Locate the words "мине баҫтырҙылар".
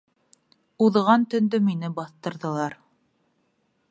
1.67-2.79